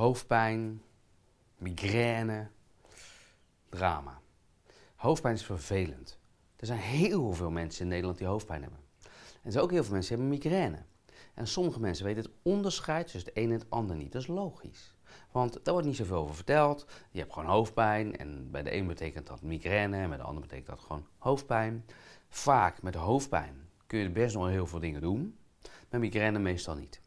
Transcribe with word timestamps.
hoofdpijn, 0.00 0.82
migraine, 1.56 2.48
drama. 3.68 4.20
Hoofdpijn 4.96 5.34
is 5.34 5.44
vervelend. 5.44 6.18
Er 6.56 6.66
zijn 6.66 6.78
heel 6.78 7.32
veel 7.32 7.50
mensen 7.50 7.82
in 7.82 7.88
Nederland 7.88 8.18
die 8.18 8.26
hoofdpijn 8.26 8.62
hebben. 8.62 8.80
En 9.02 9.40
er 9.42 9.52
zijn 9.52 9.64
ook 9.64 9.70
heel 9.70 9.84
veel 9.84 9.92
mensen 9.92 10.16
die 10.16 10.24
hebben 10.24 10.42
migraine. 10.42 10.84
En 11.34 11.46
sommige 11.46 11.80
mensen 11.80 12.04
weten 12.04 12.22
het 12.22 12.32
onderscheid 12.42 13.06
tussen 13.08 13.30
het 13.34 13.42
een 13.42 13.50
en 13.50 13.58
het 13.58 13.70
ander 13.70 13.96
niet. 13.96 14.12
Dat 14.12 14.22
is 14.22 14.28
logisch. 14.28 14.94
Want 15.30 15.52
daar 15.52 15.72
wordt 15.72 15.88
niet 15.88 15.96
zoveel 15.96 16.18
over 16.18 16.34
verteld. 16.34 16.86
Je 17.10 17.18
hebt 17.18 17.32
gewoon 17.32 17.48
hoofdpijn. 17.48 18.16
En 18.16 18.50
bij 18.50 18.62
de 18.62 18.74
een 18.74 18.86
betekent 18.86 19.26
dat 19.26 19.42
migraine. 19.42 19.96
En 19.96 20.08
bij 20.08 20.18
de 20.18 20.24
ander 20.24 20.42
betekent 20.42 20.66
dat 20.66 20.80
gewoon 20.80 21.06
hoofdpijn. 21.18 21.84
Vaak 22.28 22.82
met 22.82 22.94
hoofdpijn 22.94 23.68
kun 23.86 23.98
je 23.98 24.10
best 24.10 24.34
nog 24.34 24.48
heel 24.48 24.66
veel 24.66 24.80
dingen 24.80 25.00
doen. 25.00 25.38
Met 25.88 26.00
migraine 26.00 26.38
meestal 26.38 26.74
niet. 26.74 27.00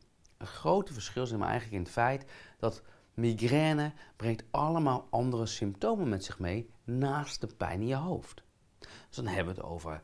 Een 0.44 0.50
grote 0.50 0.94
verschil 0.94 1.26
zit 1.26 1.38
maar 1.38 1.48
eigenlijk 1.48 1.78
in 1.78 1.84
het 1.84 1.94
feit 1.94 2.26
dat 2.58 2.82
migraine 3.14 3.94
brengt 4.16 4.44
allemaal 4.52 5.08
andere 5.10 5.46
symptomen 5.46 6.10
met 6.10 6.24
zich 6.24 6.40
mee 6.40 6.70
naast 6.84 7.42
de 7.42 7.48
pijn 7.48 7.82
in 7.82 7.88
je 7.88 7.96
hoofd. 7.96 8.44
Dus 8.80 9.16
dan 9.16 9.28
hebben 9.28 9.56
we 9.56 9.62
het 9.62 9.70
over 9.70 10.02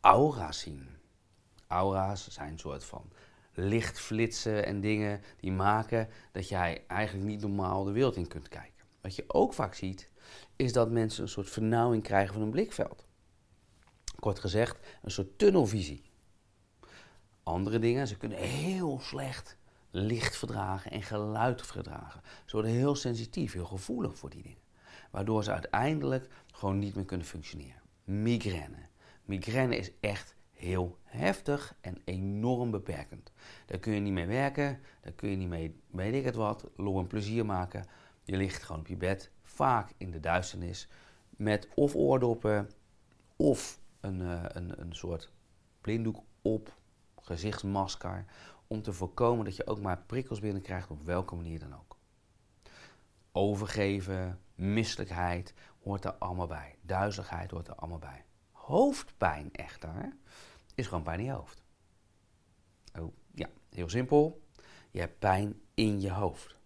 aura's 0.00 0.58
zien. 0.58 0.88
Aura's 1.66 2.28
zijn 2.28 2.52
een 2.52 2.58
soort 2.58 2.84
van 2.84 3.12
lichtflitsen 3.52 4.66
en 4.66 4.80
dingen 4.80 5.20
die 5.36 5.52
maken 5.52 6.08
dat 6.32 6.48
jij 6.48 6.84
eigenlijk 6.86 7.26
niet 7.26 7.40
normaal 7.40 7.84
de 7.84 7.92
wereld 7.92 8.16
in 8.16 8.28
kunt 8.28 8.48
kijken. 8.48 8.84
Wat 9.00 9.16
je 9.16 9.24
ook 9.26 9.54
vaak 9.54 9.74
ziet, 9.74 10.10
is 10.56 10.72
dat 10.72 10.90
mensen 10.90 11.22
een 11.22 11.28
soort 11.28 11.50
vernauwing 11.50 12.02
krijgen 12.02 12.32
van 12.32 12.42
hun 12.42 12.50
blikveld. 12.50 13.06
Kort 14.18 14.38
gezegd, 14.38 14.78
een 15.02 15.10
soort 15.10 15.38
tunnelvisie. 15.38 16.02
Andere 17.42 17.78
dingen, 17.78 18.06
ze 18.06 18.16
kunnen 18.16 18.38
heel 18.38 19.00
slecht 19.00 19.58
licht 19.90 20.36
verdragen 20.36 20.90
en 20.90 21.02
geluid 21.02 21.66
verdragen. 21.66 22.20
Ze 22.44 22.56
worden 22.56 22.70
heel 22.70 22.94
sensitief, 22.94 23.52
heel 23.52 23.64
gevoelig 23.64 24.18
voor 24.18 24.30
die 24.30 24.42
dingen. 24.42 24.62
Waardoor 25.10 25.44
ze 25.44 25.52
uiteindelijk 25.52 26.28
gewoon 26.52 26.78
niet 26.78 26.94
meer 26.94 27.04
kunnen 27.04 27.26
functioneren. 27.26 27.82
Migraine. 28.04 28.88
Migraine 29.24 29.76
is 29.76 29.90
echt 30.00 30.34
heel 30.50 30.98
heftig 31.04 31.74
en 31.80 31.96
enorm 32.04 32.70
beperkend. 32.70 33.32
Daar 33.66 33.78
kun 33.78 33.92
je 33.92 34.00
niet 34.00 34.12
mee 34.12 34.26
werken, 34.26 34.80
daar 35.00 35.12
kun 35.12 35.30
je 35.30 35.36
niet 35.36 35.48
mee, 35.48 35.80
weet 35.90 36.14
ik 36.14 36.24
het 36.24 36.34
wat, 36.34 36.70
lol 36.76 36.98
en 36.98 37.06
plezier 37.06 37.46
maken. 37.46 37.84
Je 38.22 38.36
ligt 38.36 38.62
gewoon 38.62 38.80
op 38.80 38.86
je 38.86 38.96
bed, 38.96 39.30
vaak 39.42 39.92
in 39.96 40.10
de 40.10 40.20
duisternis, 40.20 40.88
met 41.28 41.68
of 41.74 41.94
oordoppen 41.94 42.70
of 43.36 43.80
een, 44.00 44.20
uh, 44.20 44.42
een, 44.48 44.80
een 44.80 44.92
soort 44.92 45.32
blinddoek 45.80 46.22
op, 46.42 46.76
gezichtsmasker, 47.20 48.24
om 48.70 48.82
te 48.82 48.92
voorkomen 48.92 49.44
dat 49.44 49.56
je 49.56 49.66
ook 49.66 49.80
maar 49.80 50.02
prikkels 50.06 50.40
binnenkrijgt 50.40 50.90
op 50.90 51.02
welke 51.02 51.34
manier 51.34 51.58
dan 51.58 51.74
ook. 51.74 51.96
Overgeven, 53.32 54.40
misselijkheid 54.54 55.54
hoort 55.82 56.04
er 56.04 56.14
allemaal 56.14 56.46
bij. 56.46 56.76
Duizeligheid 56.82 57.50
hoort 57.50 57.68
er 57.68 57.74
allemaal 57.74 57.98
bij. 57.98 58.24
Hoofdpijn 58.50 59.52
echter 59.52 60.12
is 60.74 60.86
gewoon 60.86 61.02
pijn 61.02 61.18
in 61.18 61.24
je 61.24 61.32
hoofd. 61.32 61.62
Oh, 62.98 63.14
ja, 63.34 63.48
heel 63.70 63.88
simpel. 63.88 64.42
Je 64.90 65.00
hebt 65.00 65.18
pijn 65.18 65.60
in 65.74 66.00
je 66.00 66.10
hoofd. 66.10 66.56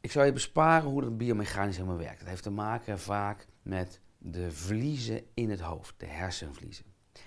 Ik 0.00 0.10
zal 0.10 0.24
je 0.24 0.32
besparen 0.32 0.90
hoe 0.90 1.02
dat 1.02 1.18
biomechanisch 1.18 1.76
helemaal 1.76 1.98
werkt. 1.98 2.18
Het 2.18 2.28
heeft 2.28 2.42
te 2.42 2.50
maken 2.50 2.98
vaak 2.98 3.46
met 3.62 4.00
de 4.18 4.52
vliezen 4.52 5.26
in 5.34 5.50
het 5.50 5.60
hoofd, 5.60 5.94
de 5.96 6.06
hersenvliezen 6.06 6.84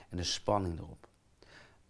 en 0.09 0.17
de 0.17 0.23
spanning 0.23 0.80
erop. 0.80 1.09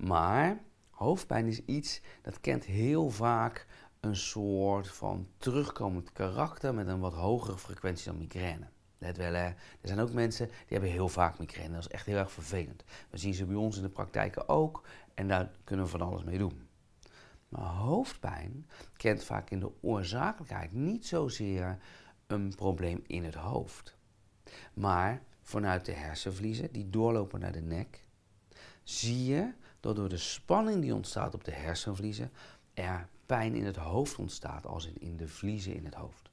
Maar 0.04 0.62
hoofdpijn 0.90 1.48
is 1.48 1.66
iets 1.66 2.02
dat 2.22 2.40
kent 2.40 2.66
heel 2.66 3.10
vaak 3.10 3.68
een 4.00 4.16
soort 4.16 4.88
van 4.88 5.28
terugkomend 5.38 6.12
karakter 6.12 6.74
met 6.74 6.88
een 6.88 7.00
wat 7.00 7.14
hogere 7.14 7.58
frequentie 7.58 8.06
dan 8.06 8.18
migraine. 8.18 8.68
Let 8.98 9.18
wel, 9.18 9.34
hè. 9.34 9.46
er 9.46 9.56
zijn 9.82 10.00
ook 10.00 10.14
mensen 10.14 10.48
die 10.48 10.56
hebben 10.68 10.90
heel 10.90 11.10
vaak 11.10 11.40
migraine. 11.40 11.74
Dat 11.74 11.84
is 11.84 11.92
echt 11.92 12.06
heel 12.06 12.18
erg 12.18 12.32
vervelend. 12.32 12.84
We 13.10 13.18
zien 13.18 13.34
ze 13.34 13.46
bij 13.46 13.56
ons 13.56 13.76
in 13.76 13.82
de 13.82 13.90
praktijken 13.90 14.50
ook 14.50 14.88
en 15.14 15.28
daar 15.28 15.52
kunnen 15.64 15.86
we 15.86 15.92
van 15.92 16.02
alles 16.02 16.24
mee 16.24 16.38
doen. 16.38 16.68
Maar 17.50 17.66
hoofdpijn 17.66 18.68
kent 18.98 19.24
vaak 19.24 19.50
in 19.50 19.60
de 19.60 19.72
oorzakelijkheid 19.82 20.74
niet 20.74 21.08
zozeer 21.08 21.78
een 22.28 22.56
probleem 22.56 23.04
in 23.08 23.24
het 23.24 23.36
hoofd. 23.36 23.98
Maar 24.74 25.22
vanuit 25.42 25.86
de 25.86 25.94
hersenvliezen 25.94 26.72
die 26.72 26.90
doorlopen 26.90 27.40
naar 27.40 27.52
de 27.52 27.62
nek, 27.62 28.06
zie 28.84 29.26
je 29.26 29.54
dat 29.82 29.96
door 29.96 30.10
de 30.10 30.18
spanning 30.18 30.82
die 30.82 30.96
ontstaat 30.96 31.34
op 31.34 31.44
de 31.44 31.52
hersenvliezen 31.52 32.32
er 32.74 33.08
pijn 33.26 33.56
in 33.56 33.66
het 33.66 33.76
hoofd 33.76 34.18
ontstaat, 34.18 34.66
als 34.66 34.86
in, 34.86 34.96
in 35.00 35.18
de 35.18 35.28
vliezen 35.28 35.76
in 35.76 35.86
het 35.86 35.94
hoofd. 35.94 36.30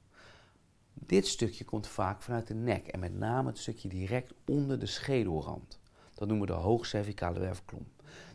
Dit 0.93 1.27
stukje 1.27 1.65
komt 1.65 1.87
vaak 1.87 2.21
vanuit 2.21 2.47
de 2.47 2.53
nek 2.53 2.87
en 2.87 2.99
met 2.99 3.17
name 3.17 3.49
het 3.49 3.57
stukje 3.57 3.89
direct 3.89 4.33
onder 4.45 4.79
de 4.79 4.85
schedelrand. 4.85 5.79
Dat 6.13 6.27
noemen 6.27 6.47
we 6.47 6.53
de 6.53 6.59
hoogcervicale 6.59 7.39
wervelklom. 7.39 7.87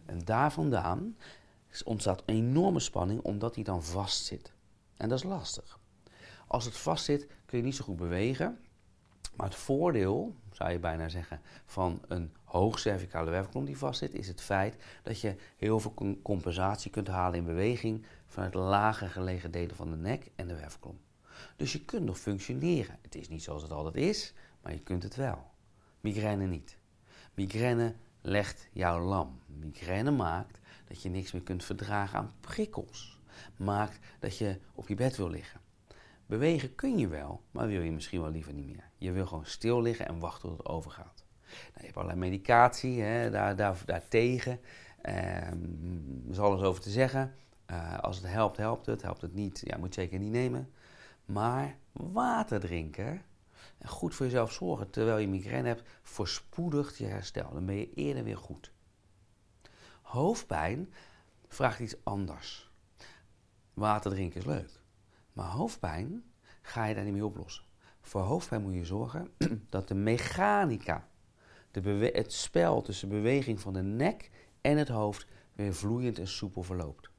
En 0.07 0.19
daar 0.25 0.53
vandaan 0.53 1.17
ontstaat 1.85 2.23
enorme 2.27 2.81
spanning 2.81 3.21
omdat 3.21 3.55
die 3.55 3.65
dan 3.65 3.85
vastzit. 3.85 4.53
En 4.97 5.09
dat 5.09 5.19
is 5.19 5.25
lastig. 5.25 5.79
Als 6.47 6.65
het 6.65 6.77
vastzit 6.77 7.27
kun 7.47 7.59
je 7.59 7.65
niet 7.65 7.75
zo 7.75 7.85
goed 7.85 7.97
bewegen. 7.97 8.59
Maar 9.37 9.47
het 9.47 9.57
voordeel, 9.57 10.35
zou 10.53 10.71
je 10.71 10.79
bijna 10.79 11.09
zeggen, 11.09 11.41
van 11.67 12.03
een 12.09 12.33
hoogcervicale 12.59 13.31
wervelklom 13.31 13.65
die 13.65 13.79
vastzit, 13.79 14.15
is 14.15 14.29
het 14.29 14.41
feit 14.41 14.77
dat 15.03 15.21
je 15.21 15.37
heel 15.57 15.81
veel 15.81 16.19
compensatie 16.23 16.91
kunt 16.91 17.09
halen 17.09 17.39
in 17.39 17.45
beweging 17.45 18.07
vanuit 18.27 18.55
lager 18.55 19.11
gelegen 19.11 19.51
delen 19.51 19.77
van 19.77 19.91
de 19.91 19.97
nek 19.97 20.31
en 20.37 20.49
de 20.49 20.55
wervelklom. 20.55 21.01
Dus 21.57 21.73
je 21.73 21.85
kunt 21.85 22.05
nog 22.05 22.19
functioneren. 22.19 22.99
Het 23.03 23.15
is 23.15 23.29
niet 23.29 23.43
zoals 23.43 23.63
het 23.63 23.71
altijd 23.71 23.97
is, 23.97 24.33
maar 24.63 24.73
je 24.73 24.81
kunt 24.81 25.03
het 25.03 25.17
wel. 25.17 25.51
Migraine 26.01 26.47
niet. 26.47 26.79
Migraine 27.35 27.95
legt 28.21 28.69
jou 28.73 29.03
lam. 29.03 29.41
Migraine 29.47 30.11
maakt 30.11 30.59
dat 30.89 31.03
je 31.03 31.09
niks 31.09 31.33
meer 31.33 31.43
kunt 31.43 31.65
verdragen 31.65 32.19
aan 32.19 32.35
prikkels. 32.41 33.19
Maakt 33.57 33.99
dat 34.19 34.39
je 34.39 34.59
op 34.75 34.89
je 34.89 34.95
bed 34.95 35.17
wil 35.17 35.31
liggen. 35.31 35.61
Bewegen 36.27 36.75
kun 36.75 36.99
je 36.99 37.09
wel, 37.09 37.43
maar 37.51 37.67
wil 37.67 37.83
je 37.83 37.93
misschien 37.93 38.21
wel 38.21 38.31
liever 38.31 38.53
niet 38.53 38.67
meer. 38.67 38.91
Je 38.99 39.13
wil 39.13 39.27
gewoon 39.27 39.47
stil 39.47 39.83
liggen 39.83 40.07
en 40.07 40.19
wachten 40.19 40.49
tot 40.49 40.59
het 40.59 40.67
overgaat. 40.67 41.24
Nou, 41.55 41.79
je 41.79 41.85
hebt 41.85 41.97
allerlei 41.97 42.19
medicatie 42.19 43.03
hè, 43.03 43.31
daar, 43.31 43.57
daar, 43.57 43.83
daartegen. 43.85 44.61
Uh, 45.03 45.15
er 45.15 46.31
is 46.31 46.39
alles 46.39 46.63
over 46.63 46.83
te 46.83 46.91
zeggen. 46.91 47.35
Uh, 47.71 47.99
als 47.99 48.17
het 48.17 48.27
helpt, 48.27 48.57
helpt 48.57 48.87
het. 48.87 49.03
Helpt 49.03 49.21
het 49.21 49.35
niet, 49.35 49.63
ja, 49.65 49.77
moet 49.77 49.95
je 49.95 50.01
zeker 50.01 50.19
niet 50.19 50.33
nemen. 50.33 50.71
Maar 51.25 51.77
water 51.93 52.61
drinken 52.61 53.23
en 53.79 53.89
goed 53.89 54.15
voor 54.15 54.27
jezelf 54.27 54.53
zorgen 54.53 54.91
terwijl 54.91 55.19
je 55.19 55.29
migraine 55.29 55.69
hebt, 55.69 55.83
voorspoedigt 56.03 56.99
je 56.99 57.07
herstel. 57.07 57.53
Dan 57.53 57.67
ben 57.67 57.77
je 57.77 57.95
eerder 57.95 58.25
weer 58.25 58.37
goed. 58.37 58.73
Hoofdpijn 60.03 60.93
vraagt 61.49 61.81
iets 61.81 62.05
anders. 62.05 62.71
Water 63.75 64.11
drinken 64.11 64.41
is 64.41 64.47
leuk. 64.47 64.71
Maar 65.33 65.47
hoofdpijn 65.47 66.25
ga 66.63 66.85
je 66.85 66.95
daar 66.95 67.05
niet 67.05 67.13
mee 67.13 67.25
oplossen. 67.25 67.65
Voor 68.01 68.21
hoofdpijn 68.21 68.63
moet 68.63 68.75
je 68.75 68.85
zorgen 68.85 69.29
dat 69.69 69.89
de 69.89 69.95
mechanica, 69.95 71.09
het 72.13 72.33
spel 72.33 72.83
tussen 72.83 73.09
beweging 73.09 73.61
van 73.61 73.73
de 73.73 73.83
nek 73.83 74.31
en 74.61 74.77
het 74.77 74.89
hoofd 74.89 75.27
weer 75.53 75.75
vloeiend 75.75 76.19
en 76.19 76.29
soepel 76.29 76.63
verloopt. 76.63 77.11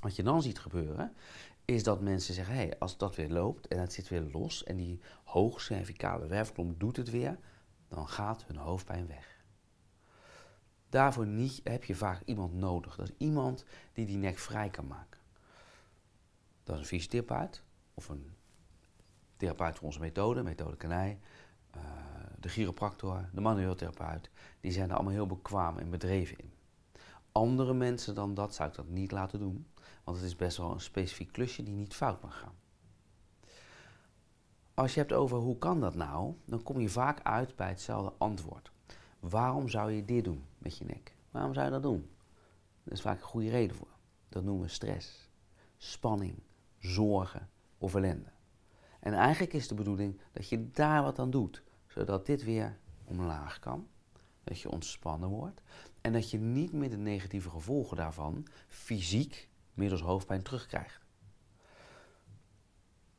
Wat 0.00 0.16
je 0.16 0.22
dan 0.22 0.42
ziet 0.42 0.58
gebeuren, 0.58 1.14
is 1.64 1.82
dat 1.82 2.00
mensen 2.00 2.34
zeggen: 2.34 2.54
hé, 2.54 2.60
hey, 2.60 2.78
als 2.78 2.96
dat 2.96 3.16
weer 3.16 3.28
loopt 3.30 3.68
en 3.68 3.80
het 3.80 3.92
zit 3.92 4.08
weer 4.08 4.28
los 4.32 4.64
en 4.64 4.76
die 4.76 5.00
hoogcervicale 5.24 6.26
wervelklom 6.26 6.74
doet 6.78 6.96
het 6.96 7.10
weer, 7.10 7.38
dan 7.88 8.08
gaat 8.08 8.44
hun 8.46 8.56
hoofdpijn 8.56 9.06
weg. 9.06 9.38
Daarvoor 10.88 11.26
niet, 11.26 11.60
heb 11.64 11.84
je 11.84 11.94
vaak 11.94 12.22
iemand 12.24 12.54
nodig. 12.54 12.96
Dat 12.96 13.08
is 13.08 13.14
iemand 13.18 13.64
die 13.92 14.06
die 14.06 14.16
nek 14.16 14.38
vrij 14.38 14.70
kan 14.70 14.86
maken. 14.86 15.20
Dat 16.64 16.74
is 16.74 16.80
een 16.80 16.86
fysiotherapeut 16.86 17.62
of 17.94 18.08
een 18.08 18.34
therapeut 19.36 19.76
voor 19.76 19.86
onze 19.86 20.00
methode, 20.00 20.42
methode 20.42 20.76
Kanij, 20.76 21.20
uh, 21.76 21.82
de 22.40 22.48
chiropractor, 22.48 23.28
de 23.32 23.40
manueel 23.40 23.74
therapeut. 23.74 24.30
Die 24.60 24.72
zijn 24.72 24.88
er 24.88 24.94
allemaal 24.94 25.12
heel 25.12 25.26
bekwaam 25.26 25.78
en 25.78 25.90
bedreven 25.90 26.38
in. 26.38 26.52
Andere 27.32 27.74
mensen 27.74 28.14
dan 28.14 28.34
dat 28.34 28.54
zou 28.54 28.68
ik 28.68 28.74
dat 28.74 28.88
niet 28.88 29.12
laten 29.12 29.38
doen. 29.38 29.66
Want 30.04 30.16
het 30.16 30.26
is 30.26 30.36
best 30.36 30.56
wel 30.56 30.72
een 30.72 30.80
specifiek 30.80 31.32
klusje 31.32 31.62
die 31.62 31.74
niet 31.74 31.94
fout 31.94 32.22
mag 32.22 32.38
gaan. 32.38 32.54
Als 34.74 34.94
je 34.94 35.00
hebt 35.00 35.12
over 35.12 35.38
hoe 35.38 35.58
kan 35.58 35.80
dat 35.80 35.94
nou, 35.94 36.34
dan 36.44 36.62
kom 36.62 36.80
je 36.80 36.88
vaak 36.88 37.22
uit 37.22 37.56
bij 37.56 37.68
hetzelfde 37.68 38.12
antwoord. 38.18 38.70
Waarom 39.18 39.68
zou 39.68 39.92
je 39.92 40.04
dit 40.04 40.24
doen 40.24 40.44
met 40.58 40.78
je 40.78 40.84
nek? 40.84 41.14
Waarom 41.30 41.54
zou 41.54 41.66
je 41.66 41.72
dat 41.72 41.82
doen? 41.82 42.10
Er 42.84 42.92
is 42.92 43.00
vaak 43.00 43.20
een 43.20 43.26
goede 43.26 43.50
reden 43.50 43.76
voor. 43.76 43.96
Dat 44.28 44.44
noemen 44.44 44.62
we 44.62 44.68
stress, 44.68 45.28
spanning, 45.76 46.42
zorgen 46.78 47.48
of 47.78 47.94
ellende. 47.94 48.30
En 49.00 49.12
eigenlijk 49.12 49.52
is 49.52 49.68
de 49.68 49.74
bedoeling 49.74 50.20
dat 50.32 50.48
je 50.48 50.70
daar 50.70 51.02
wat 51.02 51.18
aan 51.18 51.30
doet, 51.30 51.62
zodat 52.00 52.26
dit 52.26 52.44
weer 52.44 52.78
omlaag 53.04 53.58
kan, 53.58 53.88
dat 54.44 54.60
je 54.60 54.70
ontspannen 54.70 55.28
wordt 55.28 55.62
en 56.00 56.12
dat 56.12 56.30
je 56.30 56.38
niet 56.38 56.72
meer 56.72 56.90
de 56.90 56.96
negatieve 56.96 57.50
gevolgen 57.50 57.96
daarvan 57.96 58.46
fysiek 58.68 59.48
middels 59.74 60.00
hoofdpijn 60.00 60.42
terugkrijgt. 60.42 61.04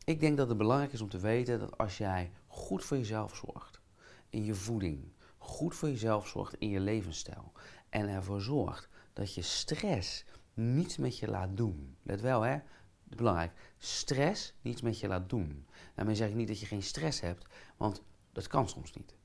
Ik 0.04 0.20
denk 0.20 0.38
dat 0.38 0.48
het 0.48 0.58
belangrijk 0.58 0.94
is 0.94 1.02
om 1.02 1.10
te 1.10 1.20
weten 1.20 1.60
dat 1.60 1.78
als 1.78 1.98
jij 1.98 2.32
goed 2.48 2.84
voor 2.84 2.98
jezelf 2.98 3.36
zorgt, 3.36 3.82
in 4.30 4.44
je 4.44 4.56
voeding, 4.56 5.12
goed 5.38 5.76
voor 5.76 5.90
jezelf 5.90 6.28
zorgt 6.28 6.56
in 6.56 6.70
je 6.70 6.80
levensstijl 6.80 7.52
en 7.90 8.08
ervoor 8.08 8.42
zorgt 8.42 8.90
dat 9.14 9.34
je 9.34 9.42
stress 9.42 10.26
niets 10.54 10.98
met 10.98 11.18
je 11.18 11.28
laat 11.28 11.58
doen. 11.58 11.96
Let 12.04 12.22
wel 12.22 12.42
hè, 12.42 12.58
belangrijk, 13.04 13.52
stress 13.78 14.54
niets 14.62 14.82
met 14.82 15.00
je 15.00 15.08
laat 15.08 15.30
doen. 15.30 15.66
Daarmee 15.96 16.16
zeg 16.16 16.30
ik 16.30 16.36
niet 16.36 16.48
dat 16.48 16.60
je 16.60 16.66
geen 16.66 16.84
stress 16.84 17.20
hebt, 17.20 17.46
want 17.78 18.04
dat 18.32 18.48
kan 18.48 18.70
soms 18.70 18.94
niet. 18.94 19.16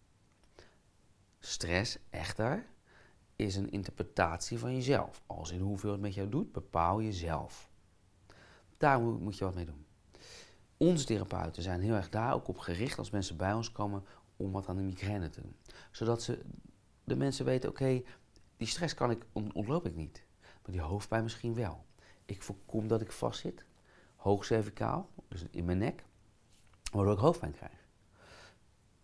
Stress 1.38 1.98
echter 2.10 2.66
is 3.36 3.56
een 3.56 3.70
interpretatie 3.70 4.58
van 4.58 4.74
jezelf. 4.74 5.22
Als 5.26 5.50
in 5.50 5.60
hoeveel 5.60 5.92
het 5.92 6.00
met 6.00 6.14
jou 6.14 6.28
doet, 6.28 6.52
bepaal 6.52 7.00
je 7.00 7.12
zelf. 7.12 7.70
Daar 8.76 9.00
moet 9.00 9.38
je 9.38 9.44
wat 9.44 9.54
mee 9.54 9.64
doen. 9.64 9.86
Onze 10.76 11.04
therapeuten 11.04 11.62
zijn 11.62 11.80
heel 11.80 11.94
erg 11.94 12.08
daar 12.08 12.34
ook 12.34 12.48
op 12.48 12.58
gericht 12.58 12.98
als 12.98 13.10
mensen 13.10 13.36
bij 13.36 13.52
ons 13.52 13.72
komen 13.72 14.04
om 14.36 14.52
wat 14.52 14.68
aan 14.68 14.76
de 14.76 14.82
migraine 14.82 15.28
te 15.28 15.40
doen. 15.40 15.56
Zodat 15.90 16.22
ze, 16.22 16.42
de 17.04 17.16
mensen 17.16 17.44
weten, 17.44 17.68
oké, 17.68 18.02
die 18.56 18.66
stress 18.68 18.94
kan 18.94 19.10
ik, 19.10 19.26
ontloop 19.32 19.86
ik 19.86 19.94
niet. 19.94 20.24
Maar 20.40 20.72
die 20.72 20.80
hoofdpijn 20.80 21.22
misschien 21.22 21.54
wel. 21.54 21.84
Ik 22.24 22.42
voorkom 22.42 22.88
dat 22.88 23.00
ik 23.00 23.12
vastzit, 23.12 23.64
hoog 24.16 24.44
cervicaal, 24.44 25.10
dus 25.28 25.44
in 25.50 25.64
mijn 25.64 25.78
nek, 25.78 26.04
waardoor 26.92 27.12
ik 27.12 27.18
hoofdpijn 27.18 27.52
krijg. 27.52 27.85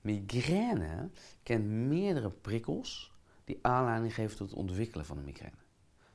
Migraine 0.03 1.11
kent 1.43 1.65
meerdere 1.65 2.31
prikkels 2.31 3.13
die 3.45 3.59
aanleiding 3.63 4.15
geven 4.15 4.37
tot 4.37 4.51
het 4.51 4.59
ontwikkelen 4.59 5.07
van 5.07 5.19
een 5.19 5.25
migraine. 5.25 5.57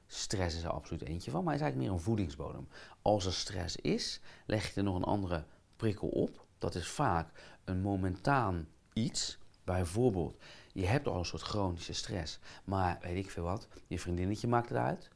Stress 0.08 0.56
is 0.56 0.64
er 0.64 0.70
absoluut 0.70 1.02
eentje 1.02 1.32
van, 1.32 1.44
maar 1.44 1.54
is 1.54 1.62
eigenlijk 1.62 1.90
meer 1.90 2.00
een 2.00 2.06
voedingsbodem. 2.06 2.68
Als 3.02 3.26
er 3.26 3.34
stress 3.34 3.76
is, 3.76 4.22
leg 4.46 4.70
je 4.70 4.76
er 4.76 4.84
nog 4.84 4.96
een 4.96 5.04
andere 5.04 5.46
prikkel 5.76 6.08
op. 6.08 6.46
Dat 6.58 6.76
is 6.76 6.88
vaak 6.88 7.58
een 7.64 7.82
momentaan 7.82 8.68
iets. 8.94 9.38
Bijvoorbeeld, 9.64 10.38
je 10.74 10.86
hebt 10.86 11.08
al 11.08 11.18
een 11.18 11.26
soort 11.26 11.42
chronische 11.42 11.94
stress, 11.94 12.40
maar 12.64 12.98
weet 13.02 13.26
ik 13.26 13.32
veel 13.32 13.44
wat, 13.44 13.68
je 13.88 14.00
vriendinnetje 14.00 14.48
maakt 14.48 14.70
het 14.70 14.78
uit. 14.78 15.10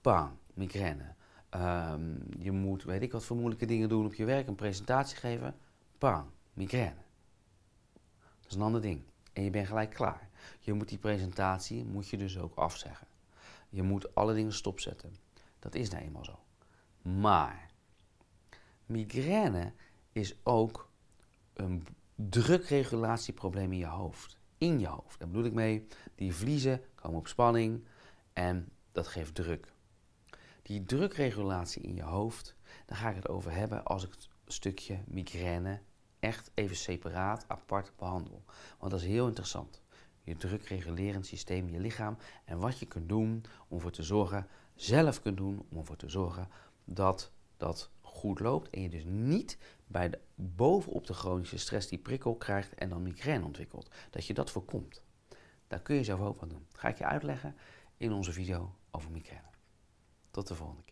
Bang, 0.00 0.30
migraine. 0.54 1.14
Ehm, 1.48 2.14
je 2.38 2.52
moet, 2.52 2.84
weet 2.84 3.02
ik 3.02 3.12
wat 3.12 3.24
voor 3.24 3.36
moeilijke 3.36 3.66
dingen 3.66 3.88
doen 3.88 4.06
op 4.06 4.14
je 4.14 4.24
werk, 4.24 4.46
een 4.48 4.54
presentatie 4.54 5.16
geven. 5.16 5.54
Bang, 5.98 6.24
migraine. 6.52 7.08
Is 8.50 8.56
een 8.56 8.62
ander 8.62 8.80
ding. 8.80 9.02
En 9.32 9.42
je 9.42 9.50
bent 9.50 9.66
gelijk 9.66 9.90
klaar. 9.90 10.28
Je 10.60 10.72
moet 10.72 10.88
die 10.88 10.98
presentatie, 10.98 11.84
moet 11.84 12.08
je 12.08 12.16
dus 12.16 12.38
ook 12.38 12.54
afzeggen. 12.54 13.06
Je 13.68 13.82
moet 13.82 14.14
alle 14.14 14.34
dingen 14.34 14.52
stopzetten. 14.52 15.16
Dat 15.58 15.74
is 15.74 15.90
nou 15.90 16.02
eenmaal 16.02 16.24
zo. 16.24 16.38
Maar 17.02 17.70
migraine 18.86 19.72
is 20.12 20.34
ook 20.42 20.90
een 21.52 21.86
drukregulatieprobleem 22.14 23.72
in 23.72 23.78
je 23.78 23.86
hoofd. 23.86 24.38
In 24.58 24.80
je 24.80 24.86
hoofd. 24.86 25.18
Daar 25.18 25.28
bedoel 25.28 25.44
ik 25.44 25.52
mee, 25.52 25.86
die 26.14 26.34
vliezen 26.34 26.82
komen 26.94 27.18
op 27.18 27.26
spanning 27.26 27.84
en 28.32 28.68
dat 28.92 29.06
geeft 29.06 29.34
druk. 29.34 29.72
Die 30.62 30.84
drukregulatie 30.84 31.82
in 31.82 31.94
je 31.94 32.02
hoofd, 32.02 32.56
daar 32.86 32.98
ga 32.98 33.08
ik 33.08 33.16
het 33.16 33.28
over 33.28 33.52
hebben 33.52 33.84
als 33.84 34.04
ik 34.04 34.10
het 34.10 34.28
stukje 34.46 34.98
migraine 35.06 35.80
echt 36.20 36.50
even 36.54 36.76
separaat, 36.76 37.44
apart 37.48 37.92
behandel. 37.96 38.44
Want 38.78 38.90
dat 38.90 39.00
is 39.00 39.06
heel 39.06 39.26
interessant. 39.26 39.82
Je 40.22 40.36
drukregulerend 40.36 41.26
systeem 41.26 41.68
je 41.68 41.80
lichaam 41.80 42.16
en 42.44 42.58
wat 42.58 42.78
je 42.78 42.86
kunt 42.86 43.08
doen 43.08 43.44
om 43.68 43.76
ervoor 43.76 43.90
te 43.90 44.02
zorgen, 44.02 44.46
zelf 44.74 45.22
kunt 45.22 45.36
doen 45.36 45.66
om 45.70 45.78
ervoor 45.78 45.96
te 45.96 46.08
zorgen 46.08 46.48
dat 46.84 47.32
dat 47.56 47.90
goed 48.00 48.40
loopt 48.40 48.70
en 48.70 48.82
je 48.82 48.88
dus 48.88 49.04
niet 49.04 49.58
bij 49.86 50.10
de, 50.10 50.18
bovenop 50.34 51.06
de 51.06 51.14
chronische 51.14 51.58
stress 51.58 51.88
die 51.88 51.98
prikkel 51.98 52.34
krijgt 52.34 52.74
en 52.74 52.88
dan 52.88 53.02
migraine 53.02 53.44
ontwikkelt. 53.44 53.90
Dat 54.10 54.26
je 54.26 54.34
dat 54.34 54.50
voorkomt. 54.50 55.02
Daar 55.68 55.80
kun 55.80 55.96
je 55.96 56.04
zelf 56.04 56.20
ook 56.20 56.40
wat 56.40 56.50
doen. 56.50 56.66
ga 56.72 56.88
ik 56.88 56.98
je 56.98 57.04
uitleggen 57.04 57.56
in 57.96 58.12
onze 58.12 58.32
video 58.32 58.74
over 58.90 59.10
migraine. 59.10 59.48
Tot 60.30 60.48
de 60.48 60.54
volgende 60.54 60.82
keer. 60.82 60.89